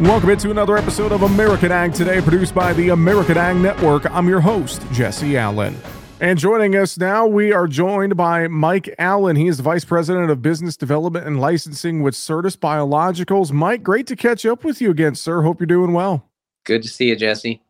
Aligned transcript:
Welcome 0.00 0.30
into 0.30 0.50
another 0.50 0.76
episode 0.76 1.12
of 1.12 1.22
American 1.22 1.70
Ag 1.70 1.94
Today, 1.94 2.20
produced 2.20 2.52
by 2.52 2.72
the 2.72 2.88
American 2.88 3.38
Ag 3.38 3.56
Network. 3.56 4.10
I'm 4.10 4.28
your 4.28 4.40
host, 4.40 4.82
Jesse 4.90 5.38
Allen. 5.38 5.76
And 6.20 6.36
joining 6.36 6.74
us 6.74 6.98
now, 6.98 7.28
we 7.28 7.52
are 7.52 7.68
joined 7.68 8.16
by 8.16 8.48
Mike 8.48 8.92
Allen. 8.98 9.36
He 9.36 9.46
is 9.46 9.58
the 9.58 9.62
Vice 9.62 9.84
President 9.84 10.32
of 10.32 10.42
Business 10.42 10.76
Development 10.76 11.24
and 11.24 11.40
Licensing 11.40 12.02
with 12.02 12.14
Certis 12.14 12.56
Biologicals. 12.56 13.52
Mike, 13.52 13.84
great 13.84 14.08
to 14.08 14.16
catch 14.16 14.44
up 14.44 14.64
with 14.64 14.80
you 14.80 14.90
again, 14.90 15.14
sir. 15.14 15.42
Hope 15.42 15.60
you're 15.60 15.66
doing 15.68 15.92
well. 15.92 16.28
Good 16.64 16.82
to 16.82 16.88
see 16.88 17.10
you, 17.10 17.16
Jesse. 17.16 17.62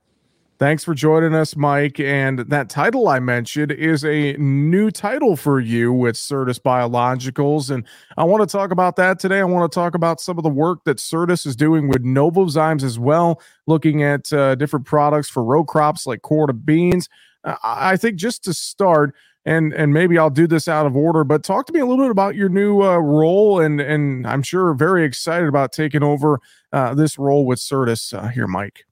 Thanks 0.57 0.85
for 0.85 0.95
joining 0.95 1.35
us, 1.35 1.57
Mike. 1.57 1.99
And 1.99 2.39
that 2.39 2.69
title 2.69 3.09
I 3.09 3.19
mentioned 3.19 3.73
is 3.73 4.05
a 4.05 4.35
new 4.35 4.93
title 4.93 5.35
for 5.35 5.59
you 5.59 5.93
with 5.93 6.15
Certis 6.15 6.61
Biologicals. 6.61 7.71
And 7.71 7.85
I 8.17 8.23
want 8.23 8.49
to 8.49 8.53
talk 8.53 8.71
about 8.71 8.95
that 8.97 9.19
today. 9.19 9.41
I 9.41 9.45
want 9.45 9.71
to 9.71 9.75
talk 9.75 9.97
about 9.97 10.21
some 10.21 10.39
of 10.39 10.45
the 10.45 10.51
work 10.51 10.85
that 10.85 10.99
Certis 10.99 11.45
is 11.45 11.57
doing 11.57 11.89
with 11.89 12.05
Novozymes 12.05 12.85
as 12.85 13.01
well, 13.01 13.43
looking 13.67 14.05
at 14.05 14.33
uh, 14.33 14.55
different 14.55 14.87
products 14.87 15.29
for 15.29 15.43
row 15.43 15.65
crops 15.65 16.07
like 16.07 16.23
corn 16.23 16.51
and 16.51 16.65
beans. 16.65 17.09
Uh, 17.43 17.57
I 17.65 17.97
think 17.97 18.17
just 18.17 18.45
to 18.45 18.55
start, 18.55 19.13
and 19.45 19.73
and 19.75 19.93
maybe 19.93 20.19
I'll 20.19 20.31
do 20.31 20.47
this 20.47 20.69
out 20.69 20.87
of 20.87 20.97
order, 20.97 21.25
but 21.25 21.43
talk 21.43 21.67
to 21.67 21.73
me 21.73 21.81
a 21.81 21.87
little 21.87 22.05
bit 22.05 22.13
about 22.13 22.37
your 22.37 22.49
new 22.49 22.81
uh, 22.81 22.97
role, 22.99 23.61
and 23.61 23.81
and 23.81 24.25
I'm 24.25 24.43
sure 24.43 24.73
very 24.73 25.05
excited 25.05 25.49
about 25.49 25.73
taking 25.73 26.05
over 26.05 26.41
uh, 26.73 26.95
this 26.95 27.19
role 27.19 27.45
with 27.45 27.59
Certis 27.59 28.17
uh, 28.17 28.29
here, 28.29 28.47
Mike. 28.47 28.85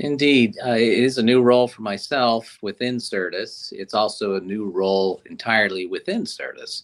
Indeed, 0.00 0.56
uh, 0.64 0.74
it 0.74 0.98
is 0.98 1.18
a 1.18 1.22
new 1.22 1.42
role 1.42 1.66
for 1.66 1.82
myself 1.82 2.56
within 2.62 2.98
Certis. 2.98 3.72
It's 3.72 3.94
also 3.94 4.36
a 4.36 4.40
new 4.40 4.70
role 4.70 5.20
entirely 5.26 5.86
within 5.86 6.22
Certis, 6.22 6.82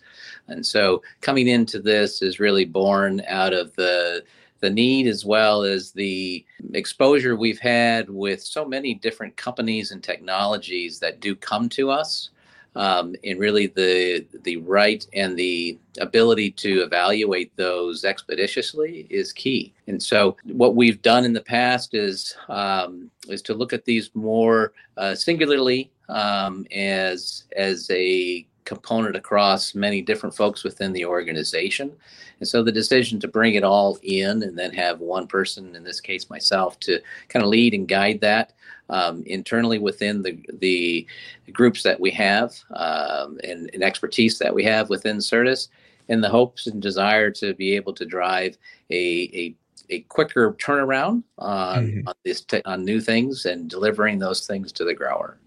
and 0.48 0.66
so 0.66 1.00
coming 1.20 1.46
into 1.46 1.80
this 1.80 2.22
is 2.22 2.40
really 2.40 2.64
born 2.64 3.22
out 3.28 3.52
of 3.52 3.74
the 3.76 4.24
the 4.60 4.70
need 4.70 5.06
as 5.06 5.24
well 5.24 5.62
as 5.62 5.92
the 5.92 6.44
exposure 6.72 7.36
we've 7.36 7.60
had 7.60 8.08
with 8.08 8.42
so 8.42 8.64
many 8.64 8.94
different 8.94 9.36
companies 9.36 9.90
and 9.90 10.02
technologies 10.02 10.98
that 10.98 11.20
do 11.20 11.36
come 11.36 11.68
to 11.68 11.90
us 11.90 12.30
um, 12.76 13.14
and 13.24 13.38
really 13.38 13.66
the 13.66 14.26
the 14.42 14.56
right 14.58 15.06
and 15.12 15.36
the 15.36 15.78
ability 16.00 16.50
to 16.50 16.82
evaluate 16.82 17.56
those 17.56 18.04
expeditiously 18.04 19.06
is 19.10 19.32
key. 19.32 19.72
And 19.86 20.02
so, 20.02 20.36
what 20.44 20.74
we've 20.74 21.00
done 21.02 21.24
in 21.24 21.32
the 21.32 21.40
past 21.40 21.94
is 21.94 22.36
um, 22.48 23.10
is 23.28 23.42
to 23.42 23.54
look 23.54 23.72
at 23.72 23.84
these 23.84 24.10
more 24.14 24.72
uh, 24.96 25.14
singularly 25.14 25.90
um, 26.08 26.66
as 26.72 27.44
as 27.56 27.90
a 27.90 28.46
component 28.64 29.16
across 29.16 29.74
many 29.74 30.00
different 30.00 30.34
folks 30.34 30.64
within 30.64 30.92
the 30.92 31.04
organization. 31.04 31.92
And 32.40 32.48
so 32.48 32.62
the 32.62 32.72
decision 32.72 33.20
to 33.20 33.28
bring 33.28 33.54
it 33.54 33.64
all 33.64 33.98
in 34.02 34.42
and 34.42 34.58
then 34.58 34.72
have 34.72 35.00
one 35.00 35.26
person, 35.26 35.76
in 35.76 35.84
this 35.84 36.00
case 36.00 36.30
myself, 36.30 36.78
to 36.80 37.00
kind 37.28 37.42
of 37.42 37.48
lead 37.48 37.74
and 37.74 37.86
guide 37.86 38.20
that 38.20 38.52
um, 38.88 39.22
internally 39.26 39.78
within 39.78 40.22
the 40.22 40.38
the 40.58 41.06
groups 41.52 41.82
that 41.82 42.00
we 42.00 42.10
have 42.10 42.54
um, 42.74 43.38
and, 43.44 43.70
and, 43.72 43.82
expertise 43.82 44.38
that 44.38 44.54
we 44.54 44.64
have 44.64 44.90
within 44.90 45.18
Certis, 45.18 45.68
in 46.08 46.20
the 46.20 46.28
hopes 46.28 46.66
and 46.66 46.82
desire 46.82 47.30
to 47.30 47.54
be 47.54 47.74
able 47.76 47.94
to 47.94 48.04
drive 48.04 48.58
a, 48.90 49.30
a 49.32 49.54
a 49.90 50.00
quicker 50.00 50.52
turnaround 50.54 51.22
on, 51.38 51.86
mm-hmm. 51.86 52.08
on 52.08 52.14
this 52.24 52.40
te- 52.42 52.62
on 52.64 52.84
new 52.84 53.00
things 53.00 53.44
and 53.44 53.68
delivering 53.68 54.18
those 54.18 54.46
things 54.46 54.72
to 54.72 54.84
the 54.84 54.94
grower. 54.94 55.38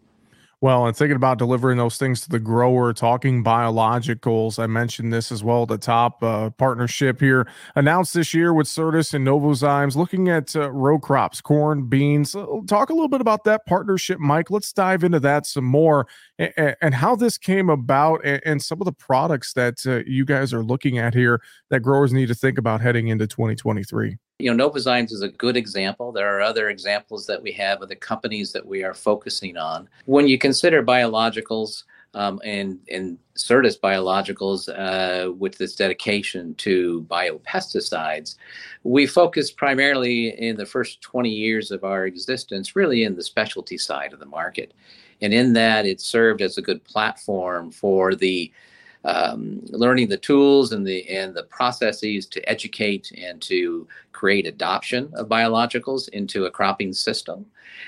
Well, 0.60 0.88
and 0.88 0.98
thinking 0.98 1.16
about 1.16 1.38
delivering 1.38 1.78
those 1.78 1.98
things 1.98 2.22
to 2.22 2.30
the 2.30 2.40
grower, 2.40 2.92
talking 2.92 3.44
biologicals, 3.44 4.58
I 4.58 4.66
mentioned 4.66 5.14
this 5.14 5.32
as 5.32 5.44
well 5.44 5.68
the 5.68 5.78
top. 5.78 6.24
Uh, 6.24 6.50
partnership 6.50 7.20
here 7.20 7.48
announced 7.76 8.16
this 8.16 8.34
year 8.34 8.52
with 8.56 8.66
Certis 8.66 9.14
and 9.14 9.28
Novozymes, 9.28 9.96
looking 9.96 10.30
at 10.30 10.56
uh, 10.56 10.72
row 10.72 10.98
crops, 10.98 11.42
corn, 11.42 11.86
beans. 11.86 12.36
Talk 12.66 12.90
a 12.90 12.94
little 12.94 13.08
bit 13.08 13.22
about 13.22 13.44
that 13.44 13.68
partnership, 13.68 14.20
Mike. 14.20 14.50
Let's 14.50 14.74
dive 14.74 15.04
into 15.04 15.20
that 15.20 15.46
some 15.46 15.66
more 15.66 16.08
and, 16.40 16.76
and 16.82 16.96
how 16.96 17.16
this 17.16 17.38
came 17.38 17.70
about 17.70 18.26
and, 18.26 18.42
and, 18.44 18.64
some 18.64 18.82
of 18.82 18.86
the 18.86 18.94
products 18.94 19.54
that 19.54 19.86
uh, 19.86 20.02
you 20.08 20.26
guys 20.26 20.56
are 20.56 20.64
looking 20.64 20.98
at 20.98 21.14
here 21.14 21.40
that 21.70 21.82
growers 21.82 22.12
need 22.12 22.30
to 22.30 22.36
think 22.36 22.58
about 22.58 22.82
heading 22.82 23.10
into 23.10 23.28
2023 23.28 24.18
you 24.40 24.54
know, 24.54 24.70
Novozymes 24.70 25.12
is 25.12 25.24
a 25.24 25.30
good 25.30 25.58
example. 25.58 26.12
There 26.12 26.36
are 26.38 26.42
other 26.42 26.70
examples 26.70 27.26
that 27.26 27.42
we 27.42 27.52
have 27.54 27.82
of 27.82 27.90
the 27.90 27.96
companies 27.96 28.52
that 28.54 28.66
we 28.66 28.84
are 28.84 28.94
focusing 28.94 29.58
on. 29.58 29.90
When 30.06 30.28
you 30.28 30.38
consider 30.38 30.84
biologicals 30.84 31.84
um, 32.14 32.40
and 32.44 32.80
and 32.90 33.18
Certis 33.36 33.80
Biologicals, 33.80 34.70
uh, 34.70 35.32
with 35.34 35.58
this 35.58 35.76
dedication 35.76 36.54
to 36.56 37.06
biopesticides, 37.10 38.36
we 38.84 39.08
focused 39.08 39.58
primarily 39.58 40.30
in 40.40 40.56
the 40.56 40.66
first 40.66 41.02
20 41.02 41.30
years 41.30 41.72
of 41.72 41.84
our 41.84 42.06
existence, 42.06 42.76
really 42.76 43.04
in 43.04 43.16
the 43.16 43.24
specialty 43.24 43.78
side 43.78 44.14
of 44.14 44.20
the 44.20 44.26
market, 44.26 44.74
and 45.22 45.34
in 45.34 45.54
that 45.54 45.88
it 45.88 46.00
served 46.00 46.44
as 46.44 46.60
a 46.60 46.62
good 46.62 46.84
platform 46.84 47.72
for 47.72 48.14
the 48.14 48.52
um, 49.08 49.62
learning 49.70 50.10
the 50.10 50.18
tools 50.18 50.74
and 50.74 50.86
the 50.86 51.08
and 51.08 51.34
the 51.34 51.44
processes 51.44 52.26
to 52.28 52.48
educate 52.48 53.12
and 53.18 53.42
to 53.42 53.88
create 54.12 54.46
adoption 54.46 55.10
of 55.14 55.30
biologicals 55.30 56.10
into 56.10 56.46
a 56.46 56.52
cropping 56.52 56.92
system. 56.92 57.46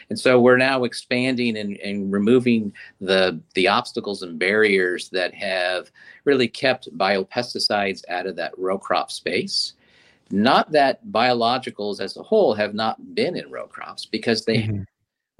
And 0.09 0.17
so 0.17 0.39
we're 0.39 0.57
now 0.57 0.85
expanding 0.85 1.57
and, 1.57 1.77
and 1.79 2.09
removing 2.11 2.73
the 3.01 3.37
the 3.53 3.67
obstacles 3.67 4.23
and 4.23 4.39
barriers 4.39 5.09
that 5.09 5.33
have 5.33 5.91
really 6.23 6.47
kept 6.47 6.97
biopesticides 6.97 8.01
out 8.07 8.25
of 8.25 8.37
that 8.37 8.57
row 8.57 8.77
crop 8.77 9.11
space. 9.11 9.73
Not 10.31 10.71
that 10.71 11.05
biologicals 11.07 11.99
as 11.99 12.15
a 12.15 12.23
whole 12.23 12.53
have 12.53 12.73
not 12.73 13.13
been 13.13 13.35
in 13.35 13.51
row 13.51 13.67
crops 13.67 14.05
because 14.05 14.45
they 14.45 14.59
mm-hmm 14.59 14.83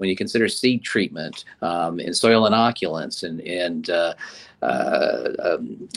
when 0.00 0.08
you 0.08 0.16
consider 0.16 0.48
seed 0.48 0.82
treatment 0.82 1.44
um, 1.60 1.98
and 1.98 2.16
soil 2.16 2.48
inoculants 2.48 3.22
and, 3.22 3.42
and 3.42 3.90
uh, 3.90 4.14
uh, 4.62 5.28
um, 5.44 5.88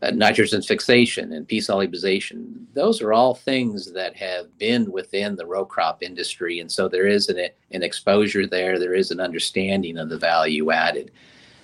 uh, 0.00 0.12
nitrogen 0.12 0.62
fixation 0.62 1.32
and 1.32 1.48
P 1.48 1.58
solubilization, 1.58 2.66
those 2.74 3.02
are 3.02 3.12
all 3.12 3.34
things 3.34 3.92
that 3.92 4.14
have 4.14 4.56
been 4.58 4.92
within 4.92 5.34
the 5.34 5.44
row 5.44 5.64
crop 5.64 6.04
industry. 6.04 6.60
And 6.60 6.70
so 6.70 6.86
there 6.86 7.08
is 7.08 7.28
an, 7.28 7.48
an 7.72 7.82
exposure 7.82 8.46
there, 8.46 8.78
there 8.78 8.94
is 8.94 9.10
an 9.10 9.18
understanding 9.18 9.98
of 9.98 10.08
the 10.08 10.18
value 10.18 10.70
added. 10.70 11.10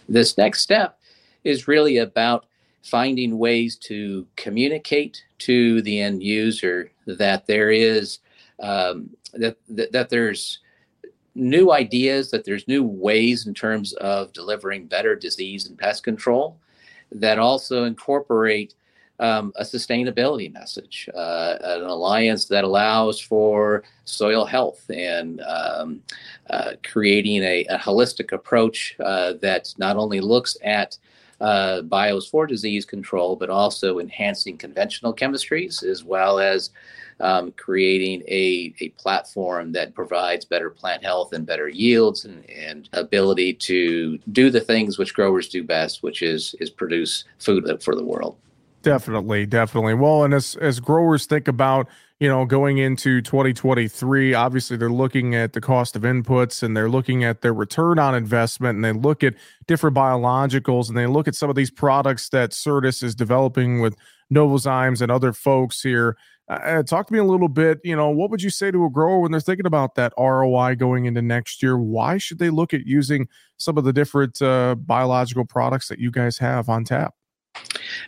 This 0.09 0.37
next 0.37 0.63
step 0.63 0.99
is 1.45 1.69
really 1.69 1.99
about 1.99 2.47
finding 2.83 3.39
ways 3.39 3.77
to 3.77 4.27
communicate 4.35 5.23
to 5.39 5.81
the 5.83 6.01
end 6.01 6.25
user 6.25 6.91
that 7.07 7.47
there 7.47 7.71
is 7.71 8.19
um, 8.59 9.11
that, 9.35 9.57
that, 9.69 9.93
that 9.93 10.11
there's 10.11 10.59
new 11.35 11.73
ideas, 11.73 12.31
that 12.31 12.45
there's 12.45 12.69
new 12.69 12.83
ways 12.83 13.47
in 13.47 13.55
terms 13.55 13.93
of 13.95 14.33
delivering 14.33 14.87
better 14.87 15.17
disease 15.17 15.67
and 15.67 15.79
pest 15.79 16.05
control 16.05 16.59
that 17.13 17.39
also 17.39 17.85
incorporate 17.85 18.75
um, 19.21 19.53
a 19.57 19.63
sustainability 19.63 20.53
message, 20.53 21.09
uh, 21.15 21.57
an 21.63 21.85
alliance 21.85 22.47
that 22.47 22.65
allows 22.65 23.21
for 23.21 23.85
soil 24.05 24.45
health 24.45 24.85
and 24.91 25.41
um, 25.43 26.03
uh, 26.51 26.73
creating 26.85 27.43
a, 27.43 27.65
a, 27.67 27.79
holistic 27.79 28.33
approach 28.33 28.97
uh, 28.99 29.35
that 29.41 29.73
not 29.79 29.97
only 29.97 30.21
looks 30.21 30.57
at 30.65 30.99
uh, 31.41 31.83
bios 31.83 32.29
for 32.29 32.47
disease 32.47 32.85
control, 32.85 33.37
but 33.37 33.51
also 33.51 34.01
enhancing 34.01 34.59
conventional 34.59 35.15
chemistries 35.15 35.85
as 35.85 36.03
well 36.03 36.41
as 36.41 36.71
um, 37.21 37.53
creating 37.53 38.23
a, 38.29 38.75
a 38.81 38.89
platform 38.91 39.73
that 39.73 39.95
provides 39.95 40.45
better 40.45 40.71
plant 40.71 41.05
health 41.05 41.33
and 41.33 41.47
better 41.47 41.69
yields 41.69 42.25
and, 42.25 42.49
and 42.51 42.89
ability 42.93 43.55
to 43.55 44.19
do 44.33 44.51
the 44.51 44.61
things 44.61 44.99
which 44.99 45.15
growers 45.15 45.49
do 45.49 45.63
best, 45.63 46.03
which 46.03 46.23
is 46.23 46.55
is 46.61 46.71
produce 46.71 47.25
food 47.39 47.83
for 47.83 47.95
the 47.95 48.05
world. 48.05 48.37
Definitely, 48.83 49.47
definitely. 49.47 49.95
Well, 49.95 50.25
and 50.25 50.35
as 50.35 50.57
as 50.57 50.81
growers 50.81 51.27
think 51.27 51.49
about 51.49 51.89
you 52.21 52.29
know 52.29 52.45
going 52.45 52.79
into 52.79 53.21
2023 53.21 54.35
obviously 54.35 54.77
they're 54.77 54.89
looking 54.89 55.35
at 55.35 55.53
the 55.53 55.61
cost 55.61 55.97
of 55.97 56.03
inputs 56.03 56.63
and 56.63 56.77
they're 56.77 56.89
looking 56.89 57.25
at 57.25 57.43
their 57.43 57.53
return 57.53 57.99
on 57.99 58.15
investment 58.15 58.77
and 58.77 58.85
they 58.85 58.93
look 58.93 59.25
at 59.25 59.35
different 59.67 59.97
biologicals 59.97 60.89
and 60.89 60.97
they 60.97 61.07
look 61.07 61.27
at 61.27 61.35
some 61.35 61.51
of 61.51 61.57
these 61.57 61.71
products 61.73 62.29
that 62.29 62.51
Certis 62.51 63.03
is 63.03 63.15
developing 63.15 63.81
with 63.81 63.97
Novozymes 64.33 65.01
and 65.01 65.11
other 65.11 65.33
folks 65.33 65.83
here 65.83 66.17
uh, 66.49 66.53
uh, 66.53 66.83
talk 66.83 67.07
to 67.07 67.13
me 67.13 67.19
a 67.19 67.25
little 67.25 67.49
bit. 67.49 67.81
You 67.85 67.97
know, 67.97 68.11
what 68.11 68.31
would 68.31 68.43
you 68.43 68.51
say 68.51 68.71
to 68.71 68.85
a 68.85 68.91
grower 68.91 69.21
when 69.21 69.31
they're 69.31 69.41
thinking 69.41 69.67
about 69.67 69.95
that 69.95 70.13
ROI 70.19 70.77
going 70.77 71.07
into 71.07 71.23
next 71.23 71.63
year? 71.63 71.79
Why 71.79 72.19
should 72.19 72.39
they 72.39 72.51
look 72.51 72.75
at 72.75 72.87
using 72.87 73.29
some 73.57 73.79
of 73.79 73.85
the 73.85 73.93
different 73.93 74.41
uh, 74.43 74.75
biological 74.75 75.45
products 75.45 75.89
that 75.89 75.99
you 75.99 76.11
guys 76.11 76.39
have 76.39 76.69
on 76.69 76.85
tap? 76.85 77.15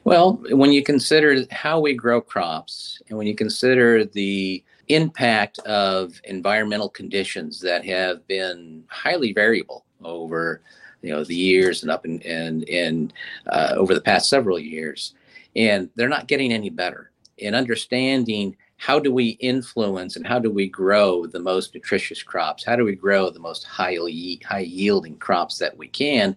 Well, 0.05 0.43
when 0.51 0.73
you 0.73 0.83
consider 0.83 1.45
how 1.51 1.81
we 1.81 1.95
grow 1.95 2.21
crops 2.21 3.01
and 3.09 3.17
when 3.17 3.27
you 3.27 3.35
consider 3.35 4.05
the 4.05 4.63
impact 4.89 5.59
of 5.61 6.21
environmental 6.25 6.89
conditions 6.89 7.61
that 7.61 7.85
have 7.85 8.27
been 8.27 8.85
highly 8.89 9.33
variable 9.33 9.85
over 10.05 10.63
you 11.03 11.11
know 11.11 11.25
the 11.25 11.35
years 11.35 11.83
and 11.83 11.91
up 11.91 12.05
and 12.05 12.25
and, 12.25 13.13
uh, 13.49 13.75
over 13.77 13.95
the 13.95 14.01
past 14.01 14.29
several 14.29 14.59
years 14.59 15.15
and 15.57 15.91
they're 15.97 16.09
not 16.09 16.29
getting 16.29 16.53
any 16.53 16.71
better 16.71 17.11
in 17.39 17.55
understanding 17.55 18.57
how 18.79 18.99
do 18.99 19.13
we 19.13 19.31
influence 19.41 20.17
and 20.17 20.27
how 20.27 20.39
do 20.39 20.51
we 20.51 20.69
grow 20.69 21.27
the 21.27 21.41
most 21.41 21.75
nutritious 21.75 22.23
crops? 22.23 22.65
How 22.65 22.77
do 22.77 22.85
we 22.85 22.95
grow 22.95 23.31
the 23.31 23.41
most 23.41 23.65
high, 23.65 23.97
high 24.45 24.61
yielding 24.61 25.17
crops 25.17 25.59
that 25.59 25.77
we 25.77 25.89
can 25.89 26.37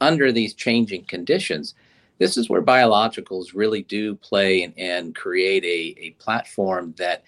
under 0.00 0.32
these 0.32 0.54
changing 0.54 1.04
conditions? 1.04 1.74
This 2.18 2.36
is 2.36 2.48
where 2.48 2.62
biologicals 2.62 3.54
really 3.54 3.82
do 3.82 4.14
play 4.16 4.62
and, 4.62 4.72
and 4.78 5.14
create 5.14 5.64
a, 5.64 6.00
a 6.00 6.10
platform 6.12 6.94
that 6.96 7.24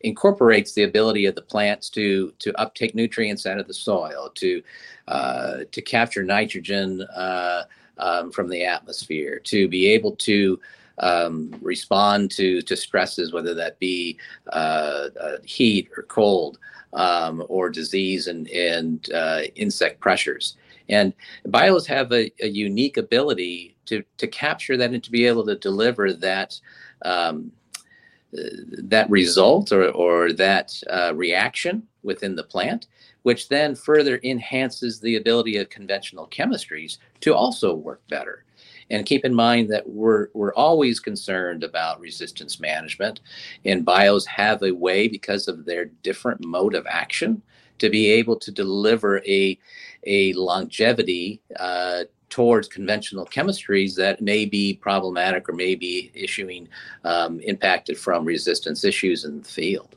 incorporates 0.00 0.72
the 0.72 0.82
ability 0.82 1.26
of 1.26 1.34
the 1.36 1.42
plants 1.42 1.88
to 1.90 2.32
to 2.40 2.52
uptake 2.60 2.94
nutrients 2.94 3.46
out 3.46 3.58
of 3.58 3.68
the 3.68 3.74
soil, 3.74 4.30
to 4.34 4.62
uh, 5.06 5.58
to 5.70 5.80
capture 5.80 6.24
nitrogen 6.24 7.02
uh, 7.14 7.64
um, 7.98 8.32
from 8.32 8.48
the 8.48 8.64
atmosphere, 8.64 9.38
to 9.44 9.68
be 9.68 9.86
able 9.86 10.16
to 10.16 10.58
um, 10.98 11.54
respond 11.60 12.30
to 12.32 12.62
to 12.62 12.76
stresses, 12.76 13.32
whether 13.32 13.54
that 13.54 13.78
be 13.78 14.18
uh, 14.52 15.08
uh, 15.20 15.36
heat 15.44 15.88
or 15.96 16.04
cold 16.04 16.58
um, 16.92 17.44
or 17.48 17.70
disease 17.70 18.26
and 18.26 18.48
and 18.48 19.10
uh, 19.12 19.42
insect 19.54 20.00
pressures. 20.00 20.56
And 20.88 21.14
bios 21.46 21.86
have 21.86 22.12
a, 22.12 22.30
a, 22.42 22.48
unique 22.48 22.96
ability 22.96 23.76
to 23.86 24.02
to 24.18 24.26
capture 24.26 24.76
that 24.76 24.92
and 24.92 25.02
to 25.02 25.10
be 25.10 25.26
able 25.26 25.46
to 25.46 25.56
deliver 25.56 26.12
that. 26.12 26.58
Um, 27.04 27.52
that 28.32 29.10
result 29.10 29.72
or, 29.72 29.90
or 29.90 30.32
that 30.32 30.72
uh, 30.90 31.12
reaction 31.14 31.86
within 32.02 32.34
the 32.34 32.42
plant, 32.42 32.86
which 33.24 33.48
then 33.48 33.74
further 33.74 34.20
enhances 34.22 35.00
the 35.00 35.16
ability 35.16 35.58
of 35.58 35.68
conventional 35.68 36.26
chemistries 36.28 36.96
to 37.20 37.34
also 37.34 37.74
work 37.74 38.00
better. 38.08 38.44
And 38.92 39.06
keep 39.06 39.24
in 39.24 39.34
mind 39.34 39.70
that 39.70 39.88
we're, 39.88 40.28
we're 40.34 40.54
always 40.54 41.00
concerned 41.00 41.64
about 41.64 41.98
resistance 41.98 42.60
management, 42.60 43.20
and 43.64 43.84
bios 43.84 44.26
have 44.26 44.62
a 44.62 44.70
way, 44.72 45.08
because 45.08 45.48
of 45.48 45.64
their 45.64 45.86
different 45.86 46.44
mode 46.44 46.74
of 46.74 46.86
action, 46.86 47.42
to 47.78 47.90
be 47.90 48.08
able 48.08 48.38
to 48.38 48.52
deliver 48.52 49.18
a, 49.26 49.58
a 50.06 50.32
longevity 50.34 51.40
uh, 51.58 52.04
towards 52.28 52.68
conventional 52.68 53.26
chemistries 53.26 53.96
that 53.96 54.20
may 54.20 54.44
be 54.44 54.74
problematic 54.74 55.48
or 55.48 55.52
may 55.52 55.74
be 55.74 56.10
issuing 56.14 56.68
um, 57.04 57.40
impacted 57.40 57.98
from 57.98 58.24
resistance 58.24 58.84
issues 58.84 59.24
in 59.24 59.40
the 59.40 59.48
field. 59.48 59.96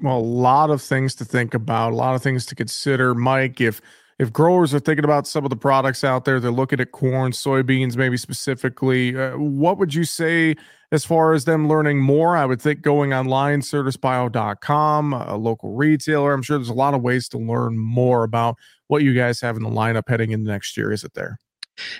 Well, 0.00 0.18
a 0.18 0.20
lot 0.20 0.70
of 0.70 0.82
things 0.82 1.14
to 1.16 1.24
think 1.24 1.54
about, 1.54 1.92
a 1.92 1.96
lot 1.96 2.14
of 2.14 2.22
things 2.22 2.46
to 2.46 2.54
consider. 2.54 3.14
Mike, 3.14 3.60
if 3.60 3.80
if 4.18 4.32
growers 4.32 4.72
are 4.74 4.80
thinking 4.80 5.04
about 5.04 5.26
some 5.26 5.44
of 5.44 5.50
the 5.50 5.56
products 5.56 6.04
out 6.04 6.24
there, 6.24 6.38
they're 6.38 6.50
looking 6.50 6.80
at 6.80 6.92
corn, 6.92 7.32
soybeans, 7.32 7.96
maybe 7.96 8.16
specifically. 8.16 9.16
Uh, 9.16 9.36
what 9.36 9.78
would 9.78 9.94
you 9.94 10.04
say 10.04 10.54
as 10.92 11.04
far 11.04 11.32
as 11.32 11.44
them 11.44 11.68
learning 11.68 12.00
more? 12.00 12.36
I 12.36 12.44
would 12.44 12.62
think 12.62 12.82
going 12.82 13.12
online, 13.12 13.60
certisbio.com, 13.60 15.12
a 15.12 15.36
local 15.36 15.72
retailer. 15.74 16.32
I'm 16.32 16.42
sure 16.42 16.58
there's 16.58 16.68
a 16.68 16.74
lot 16.74 16.94
of 16.94 17.02
ways 17.02 17.28
to 17.30 17.38
learn 17.38 17.76
more 17.76 18.22
about 18.22 18.56
what 18.86 19.02
you 19.02 19.14
guys 19.14 19.40
have 19.40 19.56
in 19.56 19.62
the 19.62 19.70
lineup 19.70 20.08
heading 20.08 20.30
into 20.30 20.50
next 20.50 20.76
year. 20.76 20.92
Is 20.92 21.04
it 21.04 21.14
there? 21.14 21.38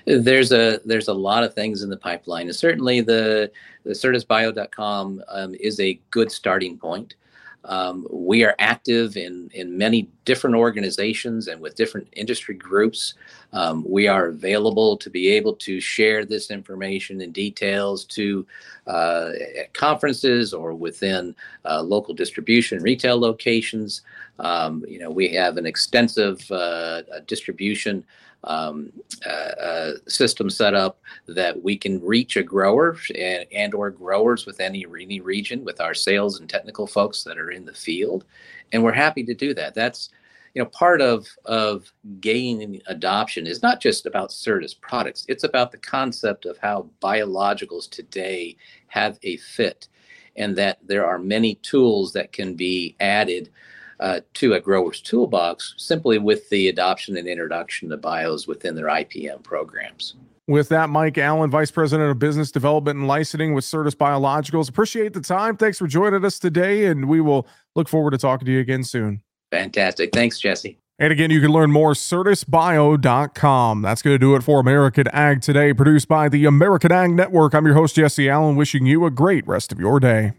There's 0.07 0.53
a 0.53 0.81
there's 0.85 1.09
a 1.09 1.15
lot 1.15 1.43
of 1.43 1.53
things 1.53 1.83
in 1.83 1.91
the 1.91 1.97
pipeline, 1.97 2.47
and 2.47 2.55
certainly 2.55 3.01
the 3.01 3.51
the 3.83 3.91
certisbio.com 3.91 5.23
um, 5.29 5.55
is 5.59 5.81
a 5.81 6.01
good 6.11 6.31
starting 6.31 6.79
point. 6.79 7.17
Um, 7.65 8.07
we 8.11 8.45
are 8.45 8.55
active 8.59 9.17
in, 9.17 9.51
in 9.55 9.77
many 9.77 10.09
different 10.25 10.57
organizations 10.57 11.49
and 11.49 11.61
with 11.61 11.77
different 11.77 12.09
industry 12.13 12.55
groups. 12.55 13.15
Um, 13.53 13.85
we 13.89 14.07
are 14.09 14.27
available 14.27 14.97
to 14.99 15.09
be 15.11 15.29
able 15.29 15.55
to 15.57 15.81
share 15.81 16.25
this 16.25 16.51
information 16.51 17.21
and 17.21 17.33
details 17.33 18.05
to 18.07 18.47
uh, 18.87 19.31
conferences 19.73 20.53
or 20.53 20.75
within 20.75 21.35
uh, 21.65 21.83
local 21.83 22.15
distribution 22.15 22.83
retail 22.83 23.19
locations. 23.19 24.03
Um, 24.39 24.85
you 24.87 24.99
know, 24.99 25.11
we 25.11 25.33
have 25.35 25.57
an 25.57 25.67
extensive 25.67 26.51
uh, 26.51 27.03
distribution 27.27 28.05
um, 28.45 28.93
uh, 29.27 29.29
uh, 29.29 29.93
system 30.09 30.51
set 30.51 30.75
up 30.75 31.01
that 31.27 31.63
we 31.63 31.77
can 31.77 32.01
reach 32.01 32.37
a 32.37 32.43
grower 32.43 32.97
and, 33.17 33.47
and 33.53 33.75
or 33.75 33.91
growers 33.91 34.47
with 34.47 34.61
any, 34.61 34.85
any 35.01 35.21
region 35.21 35.65
with 35.65 35.81
our 35.81 35.95
sales 35.95 36.41
and 36.41 36.49
technical 36.49 36.87
folks 36.87 37.25
that 37.25 37.39
are 37.39 37.51
in 37.51 37.65
the 37.65 37.75
field. 37.75 38.25
And 38.73 38.83
we're 38.83 38.93
happy 38.93 39.25
to 39.25 39.35
do 39.35 39.55
that. 39.55 39.75
That's 39.75 40.11
you 40.55 40.63
know 40.63 40.69
part 40.69 41.01
of 41.01 41.27
of 41.45 41.93
gaining 42.21 42.81
adoption 42.87 43.47
is 43.47 43.63
not 43.63 43.81
just 43.81 44.07
about 44.07 44.31
Certis 44.31 44.81
products. 44.81 45.25
It's 45.29 45.45
about 45.45 45.73
the 45.73 45.79
concept 45.79 46.47
of 46.47 46.59
how 46.59 46.89
biologicals 47.03 47.91
today 47.91 48.57
have 48.89 49.19
a 49.23 49.37
fit 49.39 49.89
and 50.37 50.57
that 50.57 50.79
there 50.87 51.07
are 51.07 51.19
many 51.19 51.57
tools 51.57 52.13
that 52.13 52.33
can 52.33 52.55
be 52.55 52.97
added 53.01 53.51
uh, 54.01 54.21
to 54.35 54.55
a 54.55 54.61
grower's 54.61 55.01
toolbox 55.01 55.75
simply 55.77 56.19
with 56.19 56.49
the 56.51 56.69
adoption 56.69 57.17
and 57.17 57.29
introduction 57.29 57.93
of 57.93 58.01
bios 58.01 58.47
within 58.47 58.75
their 58.75 58.87
IPM 58.87 59.43
programs. 59.43 60.15
With 60.47 60.69
that, 60.69 60.91
Mike 60.91 61.17
Allen, 61.17 61.51
Vice 61.51 61.71
President 61.71 62.11
of 62.11 62.19
Business 62.19 62.51
Development 62.51 62.99
and 62.99 63.09
Licensing 63.09 63.55
with 63.55 63.65
Certis 63.65 63.95
Biologicals. 63.95 64.69
Appreciate 64.69 65.15
the 65.15 65.23
time. 65.23 65.57
Thanks 65.57 65.79
for 65.79 65.87
joining 65.87 66.23
us 66.23 66.39
today, 66.39 66.85
and 66.85 67.09
we 67.09 67.23
will 67.23 67.47
look 67.75 67.89
forward 67.89 68.11
to 68.11 68.19
talking 68.19 68.45
to 68.45 68.53
you 68.53 68.61
again 68.61 68.85
soon. 68.85 69.23
Fantastic. 69.51 70.13
Thanks, 70.13 70.39
Jesse. 70.39 70.79
And 70.99 71.13
again, 71.13 71.31
you 71.31 71.41
can 71.41 71.51
learn 71.51 71.73
more 71.73 71.93
certisbio.com. 71.93 73.83
That's 73.83 74.03
going 74.03 74.15
to 74.15 74.19
do 74.19 74.37
it 74.37 74.43
for 74.43 74.61
American 74.61 75.09
Ag 75.09 75.41
Today, 75.41 75.73
produced 75.73 76.09
by 76.09 76.29
the 76.29 76.45
American 76.45 76.93
Ag 76.93 77.11
Network. 77.11 77.55
I'm 77.55 77.65
your 77.65 77.75
host, 77.75 77.97
Jesse 77.97 78.29
Allen, 78.29 78.55
wishing 78.55 78.87
you 78.87 79.05
a 79.07 79.11
great 79.11 79.47
rest 79.47 79.73
of 79.73 79.81
your 79.81 79.99
day. 79.99 80.35